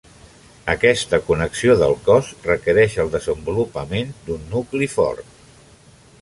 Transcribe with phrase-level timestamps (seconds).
[0.73, 5.31] Aquesta connexió del cos requereix el desenvolupament d"un nucli fort.